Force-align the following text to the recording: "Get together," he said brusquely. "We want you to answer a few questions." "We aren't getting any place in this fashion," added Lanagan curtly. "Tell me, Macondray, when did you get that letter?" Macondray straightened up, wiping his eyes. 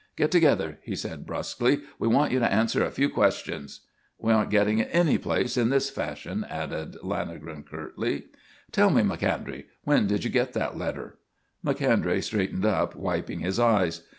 "Get 0.15 0.31
together," 0.31 0.79
he 0.81 0.95
said 0.95 1.27
brusquely. 1.27 1.81
"We 1.99 2.07
want 2.07 2.31
you 2.31 2.39
to 2.39 2.51
answer 2.51 2.83
a 2.83 2.89
few 2.89 3.07
questions." 3.07 3.81
"We 4.17 4.33
aren't 4.33 4.49
getting 4.49 4.81
any 4.81 5.19
place 5.19 5.57
in 5.57 5.69
this 5.69 5.91
fashion," 5.91 6.43
added 6.49 6.93
Lanagan 7.03 7.63
curtly. 7.67 8.23
"Tell 8.71 8.89
me, 8.89 9.03
Macondray, 9.03 9.65
when 9.83 10.07
did 10.07 10.23
you 10.23 10.31
get 10.31 10.53
that 10.53 10.75
letter?" 10.75 11.19
Macondray 11.63 12.19
straightened 12.21 12.65
up, 12.65 12.95
wiping 12.95 13.41
his 13.41 13.59
eyes. 13.59 14.07